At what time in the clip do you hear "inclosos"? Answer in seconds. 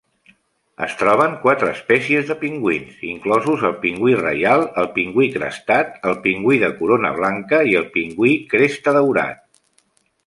3.09-3.65